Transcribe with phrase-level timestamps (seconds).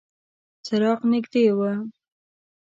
[0.65, 1.59] څراغ نږدې و.